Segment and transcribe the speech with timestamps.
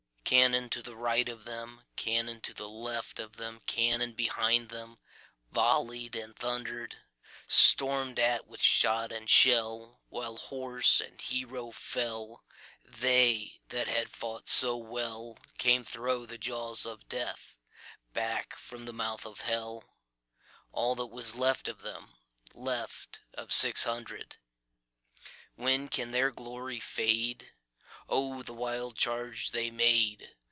[0.23, 6.95] Cannon to right of them, Cannon to left of them, Cannon behind themVolley'd and thunder'd;
[7.49, 12.45] Storm'd at with shot and shell, While horse and hero fell,
[12.87, 17.57] They that had fought so wellCame thro' the jaws of Death,
[18.13, 19.83] Back from the mouth of Hell,
[20.71, 22.13] All that was left of them,
[22.53, 24.37] Left of six hundred.
[25.55, 30.35] When can their glory fade?O the wild charge they made!